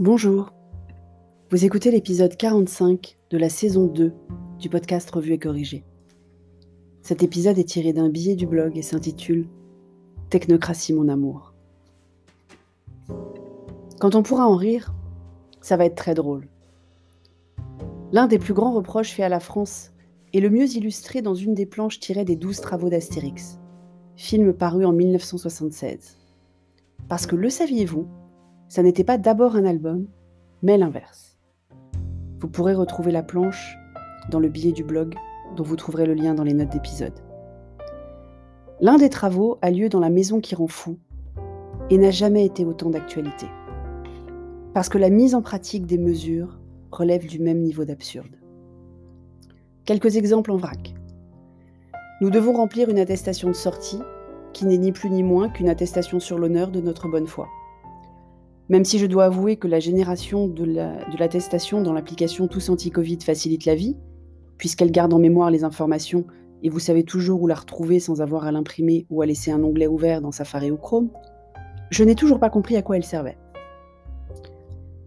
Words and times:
Bonjour. 0.00 0.52
Vous 1.50 1.64
écoutez 1.64 1.90
l'épisode 1.90 2.36
45 2.36 3.18
de 3.30 3.36
la 3.36 3.48
saison 3.48 3.86
2 3.86 4.12
du 4.60 4.68
podcast 4.68 5.10
Revue 5.10 5.32
et 5.32 5.38
Corrigé. 5.40 5.84
Cet 7.02 7.24
épisode 7.24 7.58
est 7.58 7.64
tiré 7.64 7.92
d'un 7.92 8.08
billet 8.08 8.36
du 8.36 8.46
blog 8.46 8.78
et 8.78 8.82
s'intitule 8.82 9.48
Technocratie 10.30 10.92
mon 10.92 11.08
amour. 11.08 11.52
Quand 13.98 14.14
on 14.14 14.22
pourra 14.22 14.46
en 14.46 14.54
rire, 14.54 14.94
ça 15.62 15.76
va 15.76 15.86
être 15.86 15.96
très 15.96 16.14
drôle. 16.14 16.46
L'un 18.12 18.28
des 18.28 18.38
plus 18.38 18.54
grands 18.54 18.74
reproches 18.74 19.14
faits 19.14 19.26
à 19.26 19.28
la 19.28 19.40
France 19.40 19.90
est 20.32 20.38
le 20.38 20.50
mieux 20.50 20.76
illustré 20.76 21.22
dans 21.22 21.34
une 21.34 21.54
des 21.54 21.66
planches 21.66 21.98
tirées 21.98 22.24
des 22.24 22.36
douze 22.36 22.60
travaux 22.60 22.88
d'Astérix, 22.88 23.58
film 24.14 24.52
paru 24.52 24.84
en 24.84 24.92
1976. 24.92 26.18
Parce 27.08 27.26
que 27.26 27.34
le 27.34 27.50
saviez-vous, 27.50 28.06
ça 28.68 28.82
n'était 28.82 29.04
pas 29.04 29.18
d'abord 29.18 29.56
un 29.56 29.64
album, 29.64 30.06
mais 30.62 30.76
l'inverse. 30.76 31.38
Vous 32.40 32.48
pourrez 32.48 32.74
retrouver 32.74 33.12
la 33.12 33.22
planche 33.22 33.76
dans 34.30 34.40
le 34.40 34.48
billet 34.48 34.72
du 34.72 34.84
blog 34.84 35.14
dont 35.56 35.64
vous 35.64 35.76
trouverez 35.76 36.06
le 36.06 36.14
lien 36.14 36.34
dans 36.34 36.44
les 36.44 36.52
notes 36.52 36.70
d'épisode. 36.70 37.18
L'un 38.80 38.98
des 38.98 39.08
travaux 39.08 39.58
a 39.62 39.70
lieu 39.70 39.88
dans 39.88 40.00
la 40.00 40.10
maison 40.10 40.40
qui 40.40 40.54
rend 40.54 40.68
fou 40.68 40.98
et 41.90 41.98
n'a 41.98 42.10
jamais 42.10 42.44
été 42.44 42.64
autant 42.64 42.90
d'actualité. 42.90 43.46
Parce 44.74 44.88
que 44.88 44.98
la 44.98 45.10
mise 45.10 45.34
en 45.34 45.42
pratique 45.42 45.86
des 45.86 45.98
mesures 45.98 46.60
relève 46.92 47.26
du 47.26 47.40
même 47.40 47.60
niveau 47.60 47.84
d'absurde. 47.84 48.36
Quelques 49.84 50.16
exemples 50.16 50.52
en 50.52 50.56
vrac. 50.56 50.94
Nous 52.20 52.30
devons 52.30 52.52
remplir 52.52 52.90
une 52.90 52.98
attestation 52.98 53.48
de 53.48 53.54
sortie 53.54 54.00
qui 54.52 54.66
n'est 54.66 54.76
ni 54.76 54.92
plus 54.92 55.10
ni 55.10 55.22
moins 55.22 55.48
qu'une 55.48 55.68
attestation 55.68 56.20
sur 56.20 56.38
l'honneur 56.38 56.70
de 56.70 56.80
notre 56.80 57.08
bonne 57.08 57.26
foi. 57.26 57.48
Même 58.68 58.84
si 58.84 58.98
je 58.98 59.06
dois 59.06 59.24
avouer 59.24 59.56
que 59.56 59.66
la 59.66 59.80
génération 59.80 60.46
de 60.46 60.64
l'attestation 61.18 61.80
dans 61.80 61.94
l'application 61.94 62.48
Tous 62.48 62.68
Anti-Covid 62.68 63.18
facilite 63.24 63.64
la 63.64 63.74
vie, 63.74 63.96
puisqu'elle 64.58 64.90
garde 64.90 65.14
en 65.14 65.18
mémoire 65.18 65.50
les 65.50 65.64
informations 65.64 66.26
et 66.62 66.68
vous 66.68 66.80
savez 66.80 67.04
toujours 67.04 67.40
où 67.40 67.46
la 67.46 67.54
retrouver 67.54 68.00
sans 68.00 68.20
avoir 68.20 68.44
à 68.44 68.52
l'imprimer 68.52 69.06
ou 69.10 69.22
à 69.22 69.26
laisser 69.26 69.50
un 69.50 69.62
onglet 69.62 69.86
ouvert 69.86 70.20
dans 70.20 70.32
Safari 70.32 70.70
ou 70.70 70.76
Chrome, 70.76 71.08
je 71.90 72.04
n'ai 72.04 72.14
toujours 72.14 72.40
pas 72.40 72.50
compris 72.50 72.76
à 72.76 72.82
quoi 72.82 72.96
elle 72.96 73.04
servait. 73.04 73.38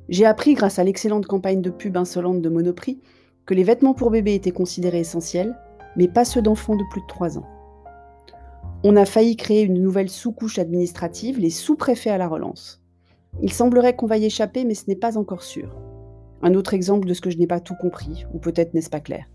J'ai 0.10 0.26
appris 0.26 0.56
grâce 0.56 0.80
à 0.80 0.84
l'excellente 0.84 1.28
campagne 1.28 1.62
de 1.62 1.70
pub 1.70 1.98
insolente 1.98 2.42
de 2.42 2.50
Monoprix 2.50 3.00
que 3.46 3.54
les 3.54 3.64
vêtements 3.64 3.94
pour 3.94 4.10
bébé 4.12 4.34
étaient 4.34 4.52
considérés 4.52 5.02
essentiels, 5.02 5.56
mais 5.96 6.08
pas 6.08 6.26
ceux 6.26 6.42
d'enfants 6.42 6.76
de 6.76 6.84
plus 6.90 7.02
de 7.02 7.08
3 7.08 7.38
ans. 7.38 7.48
On 8.84 8.96
a 8.96 9.06
failli 9.06 9.36
créer 9.36 9.62
une 9.62 9.82
nouvelle 9.82 10.10
sous-couche 10.10 10.58
administrative, 10.58 11.40
les 11.40 11.52
sous-préfets 11.52 12.10
à 12.10 12.18
la 12.18 12.28
relance. 12.28 12.81
Il 13.42 13.52
semblerait 13.54 13.96
qu'on 13.96 14.08
va 14.08 14.18
y 14.18 14.26
échapper, 14.26 14.66
mais 14.66 14.76
ce 14.76 14.86
n'est 14.88 14.96
pas 14.96 15.18
encore 15.18 15.44
sûr. 15.44 15.78
Un 16.42 16.54
autre 16.54 16.74
exemple 16.74 17.08
de 17.08 17.14
ce 17.14 17.22
que 17.22 17.30
je 17.30 17.38
n'ai 17.38 17.48
pas 17.48 17.60
tout 17.60 17.76
compris, 17.76 18.26
ou 18.34 18.40
peut-être 18.40 18.74
n'est-ce 18.74 18.90
pas 18.90 19.00
clair. 19.00 19.26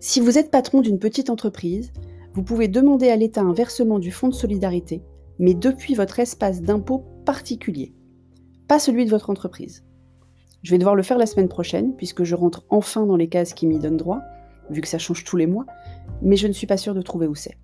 Si 0.00 0.20
vous 0.20 0.36
êtes 0.36 0.50
patron 0.50 0.80
d'une 0.80 0.98
petite 0.98 1.30
entreprise, 1.30 1.92
vous 2.34 2.42
pouvez 2.42 2.68
demander 2.68 3.08
à 3.08 3.16
l'État 3.16 3.42
un 3.42 3.52
versement 3.52 3.98
du 3.98 4.10
fonds 4.10 4.28
de 4.28 4.34
solidarité, 4.34 5.02
mais 5.38 5.54
depuis 5.54 5.94
votre 5.94 6.18
espace 6.18 6.62
d'impôt 6.62 7.04
particulier, 7.24 7.94
pas 8.68 8.78
celui 8.78 9.04
de 9.04 9.10
votre 9.10 9.30
entreprise. 9.30 9.84
Je 10.62 10.70
vais 10.70 10.78
devoir 10.78 10.94
le 10.94 11.02
faire 11.02 11.18
la 11.18 11.26
semaine 11.26 11.48
prochaine, 11.48 11.94
puisque 11.96 12.24
je 12.24 12.34
rentre 12.34 12.64
enfin 12.68 13.06
dans 13.06 13.16
les 13.16 13.28
cases 13.28 13.54
qui 13.54 13.66
m'y 13.66 13.78
donnent 13.78 13.96
droit, 13.96 14.20
vu 14.70 14.80
que 14.80 14.88
ça 14.88 14.98
change 14.98 15.24
tous 15.24 15.36
les 15.36 15.46
mois, 15.46 15.66
mais 16.20 16.36
je 16.36 16.46
ne 16.46 16.52
suis 16.52 16.66
pas 16.66 16.76
sûre 16.76 16.94
de 16.94 17.02
trouver 17.02 17.26
où 17.26 17.34
c'est. 17.34 17.56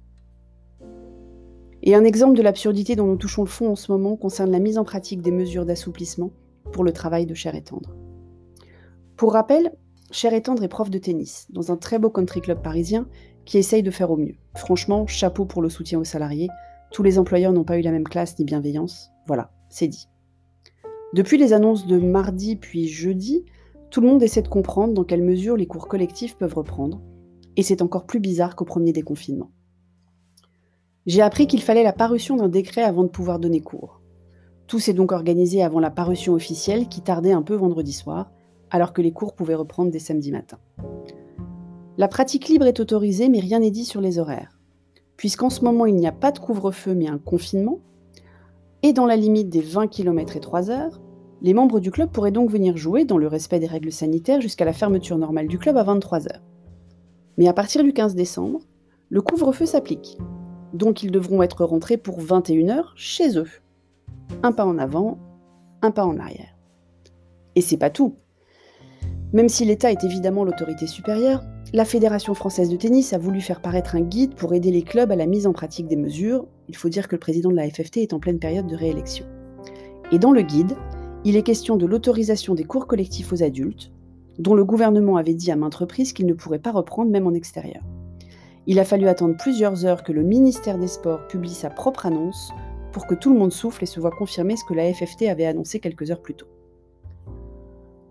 Et 1.89 1.95
un 1.95 2.05
exemple 2.05 2.37
de 2.37 2.43
l'absurdité 2.43 2.97
dont 2.97 3.07
nous 3.07 3.17
touchons 3.17 3.45
le 3.45 3.49
fond 3.49 3.71
en 3.71 3.75
ce 3.75 3.91
moment 3.91 4.15
concerne 4.15 4.51
la 4.51 4.59
mise 4.59 4.77
en 4.77 4.85
pratique 4.85 5.23
des 5.23 5.31
mesures 5.31 5.65
d'assouplissement 5.65 6.33
pour 6.71 6.85
le 6.85 6.93
travail 6.93 7.25
de 7.25 7.33
Cher 7.33 7.55
et 7.55 7.63
Tendre. 7.63 7.97
Pour 9.17 9.33
rappel, 9.33 9.73
Cher 10.11 10.35
et 10.35 10.43
Tendre 10.43 10.63
est 10.63 10.69
prof 10.69 10.91
de 10.91 10.99
tennis 10.99 11.47
dans 11.49 11.73
un 11.73 11.79
très 11.79 11.99
beau 11.99 12.11
country 12.11 12.43
club 12.43 12.61
parisien 12.61 13.09
qui 13.47 13.57
essaye 13.57 13.83
de 13.83 13.91
faire 13.91 14.11
au 14.11 14.19
mieux. 14.19 14.35
Franchement, 14.55 15.07
chapeau 15.07 15.47
pour 15.47 15.63
le 15.63 15.71
soutien 15.71 15.99
aux 15.99 16.05
salariés. 16.05 16.51
Tous 16.93 17.03
les 17.03 17.19
employeurs 17.19 17.55
n'ont 17.55 17.65
pas 17.65 17.79
eu 17.79 17.83
la 17.83 17.91
même 17.91 18.07
classe 18.07 18.39
ni 18.39 18.45
bienveillance. 18.45 19.09
Voilà, 19.27 19.51
c'est 19.71 19.89
dit. 19.89 20.09
Depuis 21.15 21.39
les 21.39 21.55
annonces 21.55 21.87
de 21.87 21.97
mardi 21.97 22.57
puis 22.57 22.87
jeudi, 22.87 23.47
tout 23.89 24.03
le 24.03 24.09
monde 24.09 24.23
essaie 24.23 24.43
de 24.43 24.49
comprendre 24.49 24.93
dans 24.93 25.05
quelle 25.05 25.23
mesure 25.23 25.57
les 25.57 25.67
cours 25.67 25.89
collectifs 25.89 26.37
peuvent 26.37 26.55
reprendre, 26.55 27.01
et 27.57 27.63
c'est 27.63 27.81
encore 27.81 28.05
plus 28.05 28.21
bizarre 28.21 28.57
qu'au 28.57 28.67
premier 28.67 28.93
déconfinement. 28.93 29.51
J'ai 31.09 31.23
appris 31.23 31.47
qu'il 31.47 31.63
fallait 31.63 31.83
la 31.83 31.95
parution 31.95 32.37
d'un 32.37 32.51
décret 32.51 32.83
avant 32.83 33.03
de 33.03 33.09
pouvoir 33.09 33.39
donner 33.39 33.63
cours. 33.63 34.03
Tout 34.67 34.79
s'est 34.79 34.93
donc 34.93 35.11
organisé 35.11 35.63
avant 35.63 35.81
la 35.81 35.91
parution 35.91 36.35
officielle 36.35 36.87
qui 36.87 37.01
tardait 37.01 37.33
un 37.33 37.41
peu 37.41 37.55
vendredi 37.55 37.95
soir, 37.95 38.31
alors 38.71 38.93
que 38.93 39.01
les 39.01 39.13
cours 39.13 39.33
pouvaient 39.33 39.55
reprendre 39.55 39.91
dès 39.91 40.01
samedi 40.01 40.31
matin. 40.31 40.59
La 41.97 42.09
pratique 42.09 42.47
libre 42.49 42.67
est 42.67 42.79
autorisée, 42.79 43.31
mais 43.31 43.41
rien 43.41 43.61
n'est 43.61 43.71
dit 43.71 43.87
sur 43.87 44.03
les 44.03 44.19
horaires. 44.19 44.61
Puisqu'en 45.17 45.49
ce 45.49 45.65
moment 45.65 45.87
il 45.87 45.95
n'y 45.95 46.07
a 46.07 46.13
pas 46.13 46.31
de 46.31 46.41
couvre-feu 46.41 46.95
mais 46.95 47.09
un 47.09 47.17
confinement, 47.17 47.81
et 48.83 48.93
dans 48.93 49.07
la 49.07 49.17
limite 49.17 49.49
des 49.49 49.63
20 49.63 49.87
km 49.87 50.37
et 50.37 50.41
3 50.41 50.71
heures, 50.71 51.01
les 51.41 51.55
membres 51.55 51.81
du 51.81 51.91
club 51.91 52.11
pourraient 52.11 52.33
donc 52.33 52.51
venir 52.51 52.77
jouer 52.77 53.07
dans 53.07 53.17
le 53.17 53.29
respect 53.29 53.61
des 53.61 53.67
règles 53.67 53.93
sanitaires 53.93 54.43
jusqu'à 54.43 54.67
la 54.67 54.75
fermeture 54.75 55.17
normale 55.17 55.49
du 55.49 55.59
club 55.59 55.79
à 55.79 55.85
23 55.85 56.27
heures. 56.27 56.45
Mais 57.39 57.49
à 57.49 57.55
partir 57.55 57.83
du 57.83 57.95
15 57.95 58.15
décembre, 58.15 58.61
le 59.09 59.23
couvre-feu 59.23 59.65
s'applique 59.65 60.19
donc 60.73 61.03
ils 61.03 61.11
devront 61.11 61.43
être 61.43 61.65
rentrés 61.65 61.97
pour 61.97 62.21
21 62.21 62.69
heures 62.69 62.93
chez 62.97 63.39
eux. 63.39 63.49
Un 64.43 64.53
pas 64.53 64.65
en 64.65 64.79
avant, 64.79 65.19
un 65.83 65.91
pas 65.91 66.05
en 66.05 66.19
arrière. 66.19 66.55
Et 67.55 67.61
c'est 67.61 67.77
pas 67.77 67.91
tout. 67.91 68.15
Même 69.33 69.49
si 69.49 69.65
l'État 69.65 69.93
est 69.93 70.05
évidemment 70.05 70.45
l'autorité 70.45 70.87
supérieure, 70.87 71.43
la 71.75 71.85
Fédération 71.85 72.33
française 72.33 72.71
de 72.71 72.77
tennis 72.77 73.13
a 73.13 73.19
voulu 73.19 73.43
faire 73.43 73.61
paraître 73.61 73.95
un 73.95 74.01
guide 74.01 74.35
pour 74.35 74.55
aider 74.55 74.71
les 74.71 74.83
clubs 74.83 75.13
à 75.13 75.17
la 75.17 75.27
mise 75.27 75.47
en 75.47 75.53
pratique 75.53 75.87
des 75.87 75.97
mesures. 75.97 76.47
Il 76.69 76.77
faut 76.77 76.89
dire 76.89 77.09
que 77.09 77.15
le 77.15 77.21
président 77.21 77.51
de 77.51 77.57
la 77.57 77.69
FFT 77.69 77.99
est 77.99 78.15
en 78.15 78.21
pleine 78.21 78.39
période 78.39 78.67
de 78.67 78.77
réélection. 78.77 79.27
Et 80.11 80.19
dans 80.19 80.33
le 80.33 80.41
guide, 80.41 80.77
il 81.25 81.37
est 81.37 81.43
question 81.43 81.77
de 81.77 81.85
l'autorisation 81.85 82.55
des 82.55 82.65
cours 82.65 82.87
collectifs 82.87 83.33
aux 83.33 83.43
adultes, 83.43 83.93
dont 84.39 84.55
le 84.55 84.65
gouvernement 84.65 85.17
avait 85.17 85.35
dit 85.35 85.51
à 85.51 85.57
maintes 85.57 85.75
reprises 85.75 86.15
qu'il 86.15 86.27
ne 86.27 86.33
pourrait 86.33 86.59
pas 86.59 86.73
reprendre 86.73 87.11
même 87.11 87.27
en 87.27 87.35
extérieur. 87.35 87.83
Il 88.71 88.79
a 88.79 88.85
fallu 88.85 89.09
attendre 89.09 89.35
plusieurs 89.35 89.87
heures 89.87 90.03
que 90.03 90.13
le 90.13 90.23
ministère 90.23 90.77
des 90.77 90.89
Sports 90.89 91.27
publie 91.27 91.55
sa 91.55 91.71
propre 91.71 92.05
annonce 92.05 92.53
pour 92.93 93.07
que 93.07 93.15
tout 93.15 93.33
le 93.33 93.39
monde 93.39 93.51
souffle 93.51 93.83
et 93.83 93.87
se 93.87 93.99
voit 93.99 94.11
confirmer 94.11 94.59
ce 94.59 94.65
que 94.67 94.75
la 94.75 94.93
FFT 94.93 95.23
avait 95.23 95.47
annoncé 95.47 95.81
quelques 95.81 96.11
heures 96.11 96.21
plus 96.21 96.35
tôt. 96.35 96.49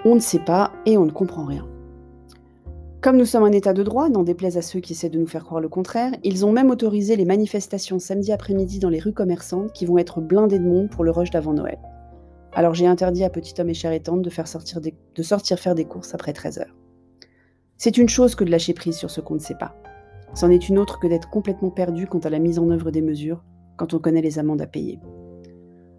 On 0.04 0.16
ne 0.16 0.20
sait 0.20 0.40
pas 0.40 0.72
et 0.88 0.98
on 0.98 1.06
ne 1.06 1.12
comprend 1.12 1.46
rien. 1.46 1.68
Comme 3.02 3.18
nous 3.18 3.26
sommes 3.26 3.44
un 3.44 3.52
État 3.52 3.74
de 3.74 3.84
droit, 3.84 4.10
n'en 4.10 4.24
déplaise 4.24 4.58
à 4.58 4.64
ceux 4.64 4.80
qui 4.80 4.94
essaient 4.94 5.10
de 5.10 5.20
nous 5.20 5.28
faire 5.28 5.46
croire 5.46 5.62
le 5.62 5.70
contraire, 5.70 6.14
ils 6.24 6.44
ont 6.44 6.52
même 6.52 6.72
autorisé 6.72 7.16
les 7.16 7.26
manifestations 7.26 8.00
samedi 8.00 8.32
après-midi 8.32 8.80
dans 8.80 8.90
les 8.90 9.00
rues 9.00 9.14
commerçantes 9.14 9.74
qui 9.74 9.86
vont 9.86 10.00
être 10.00 10.22
blindées 10.22 10.58
de 10.58 10.68
monde 10.68 10.90
pour 10.90 11.04
le 11.04 11.12
rush 11.12 11.30
d'avant 11.30 11.54
Noël. 11.54 11.78
Alors 12.54 12.74
j'ai 12.74 12.88
interdit 12.88 13.24
à 13.24 13.30
Petit 13.30 13.62
Homme 13.62 13.70
et 13.70 13.74
et 13.74 14.00
de, 14.00 14.30
sortir 14.32 14.82
de 14.82 15.22
sortir 15.22 15.60
faire 15.60 15.76
des 15.76 15.86
courses 15.86 16.16
après 16.16 16.34
13 16.34 16.58
heures. 16.58 16.76
C'est 17.78 18.00
une 18.00 18.10
chose 18.10 18.34
que 18.34 18.44
de 18.44 18.50
lâcher 18.50 18.74
prise 18.74 18.98
sur 18.98 19.12
ce 19.12 19.22
qu'on 19.22 19.36
ne 19.36 19.40
sait 19.40 19.54
pas. 19.54 19.76
C'en 20.38 20.52
est 20.52 20.70
une 20.70 20.78
autre 20.78 21.00
que 21.00 21.08
d'être 21.08 21.32
complètement 21.32 21.72
perdu 21.72 22.06
quant 22.06 22.20
à 22.20 22.30
la 22.30 22.38
mise 22.38 22.60
en 22.60 22.70
œuvre 22.70 22.92
des 22.92 23.02
mesures, 23.02 23.44
quand 23.76 23.96
on 23.96 24.00
connaît 24.00 24.22
les 24.22 24.38
amendes 24.38 24.62
à 24.62 24.68
payer. 24.68 25.00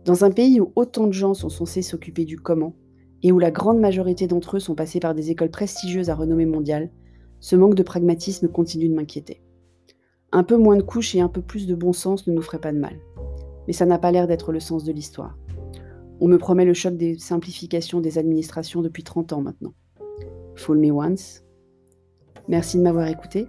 Dans 0.05 0.25
un 0.25 0.31
pays 0.31 0.61
où 0.61 0.71
autant 0.77 1.09
de 1.09 1.13
gens 1.13 1.35
sont 1.35 1.49
censés 1.49 1.83
s'occuper 1.83 2.25
du 2.25 2.39
comment, 2.39 2.77
et 3.25 3.33
où 3.33 3.41
la 3.41 3.51
grande 3.51 3.81
majorité 3.81 4.29
d'entre 4.29 4.57
eux 4.57 4.61
sont 4.61 4.77
passés 4.77 5.01
par 5.01 5.17
des 5.17 5.33
écoles 5.33 5.51
prestigieuses 5.51 6.09
à 6.09 6.15
renommée 6.15 6.47
mondiale, 6.47 6.93
ce 7.41 7.57
manque 7.57 7.75
de 7.75 7.83
pragmatisme 7.83 8.47
continue 8.47 8.89
de 8.89 8.95
m'inquiéter. 8.95 9.43
Un 10.31 10.45
peu 10.45 10.57
moins 10.57 10.77
de 10.77 10.83
couches 10.83 11.17
et 11.17 11.21
un 11.21 11.29
peu 11.29 11.43
plus 11.43 11.67
de 11.67 11.75
bon 11.75 11.93
sens 11.93 12.29
ne 12.29 12.33
nous 12.33 12.43
ferait 12.43 12.61
pas 12.61 12.73
de 12.73 12.79
mal. 12.79 12.97
Mais 13.67 13.73
ça 13.73 13.87
n'a 13.87 13.99
pas 13.99 14.13
l'air 14.13 14.29
d'être 14.29 14.53
le 14.53 14.61
sens 14.61 14.85
de 14.85 14.93
l'histoire. 14.93 15.37
On 16.21 16.29
me 16.29 16.39
promet 16.39 16.65
le 16.65 16.75
choc 16.75 16.97
des 16.97 17.19
simplifications 17.19 18.01
des 18.01 18.19
administrations 18.19 18.83
depuis 18.83 19.03
30 19.03 19.33
ans 19.33 19.43
maintenant. 19.43 19.75
Fool 20.55 20.79
me 20.79 20.93
once. 20.93 21.43
Merci 22.47 22.79
de 22.79 22.85
m'avoir 22.85 23.09
écouté. 23.09 23.49